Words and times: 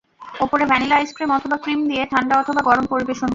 ওপরে 0.39 0.63
vanilla 0.65 0.95
ice cream 0.95 1.31
অথবা 1.31 1.57
cream 1.57 1.81
দিয়ে 1.87 2.03
ঠান্ডা 2.05 2.35
অথবা 2.39 2.61
গরম 2.61 2.85
পরিবেশন 2.85 3.21
করুন। 3.21 3.29